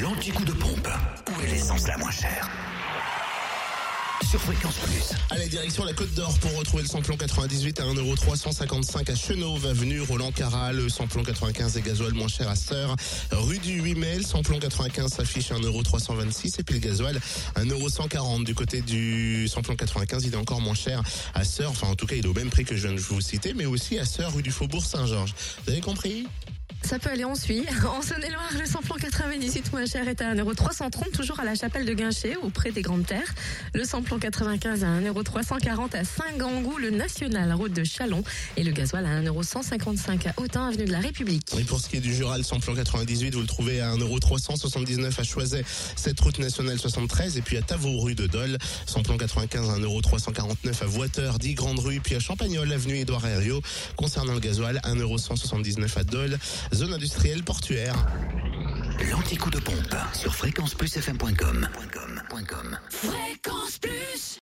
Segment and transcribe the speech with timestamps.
[0.00, 0.88] L'anti-coup de pompe.
[1.28, 2.48] Où est l'essence la moins chère
[4.30, 5.16] sur Fréquence Plus.
[5.30, 10.02] Allez, direction la Côte d'Or pour retrouver le samplon 98 à 1,355€ à Chenauve, avenue
[10.02, 10.76] Roland Caral.
[10.76, 12.94] Le samplon 95 et gasoil moins cher à Sœur.
[13.32, 17.18] Rue du 8 mai, le samplon 95 s'affiche à 1,326€ et puis le gasoil
[17.56, 20.24] 1,140€ du côté du samplon 95.
[20.24, 21.02] Il est encore moins cher
[21.34, 21.70] à Sœur.
[21.70, 23.52] Enfin, en tout cas, il est au même prix que je viens de vous citer,
[23.52, 25.34] mais aussi à Sœur, rue du Faubourg Saint-Georges.
[25.64, 26.26] Vous avez compris?
[26.90, 27.64] Ça peut aller, on suit.
[27.86, 31.92] En Saône-et-Loire, le samplon 98 moins cher est à 1,330€, toujours à la chapelle de
[31.92, 33.32] Guinchet, auprès des Grandes Terres.
[33.74, 38.24] Le samplon 95 à 1,340€ à Saint-Gangou, le national, route de Chalon.
[38.56, 41.46] Et le gasoil à 1,155€ à Autun, avenue de la République.
[41.56, 45.20] Et pour ce qui est du Jura, le samplon 98, vous le trouvez à 1,379€
[45.20, 45.64] à Choiset,
[45.94, 47.36] cette route nationale 73.
[47.36, 51.78] Et puis à Tavaux, rue de Dole, samplon 95 à 1,349€ à Voiteur, 10 Grande
[51.78, 52.00] Rue.
[52.00, 53.62] Puis à Champagnol, avenue Édouard Herriot.
[53.94, 56.36] Concernant le gasoil, 1,179€ à Dole
[56.80, 57.94] zone industrielle portuaire.
[59.10, 61.68] L'anticoup de pompe sur fréquence plus fm.com.
[62.88, 64.38] Fréquence plus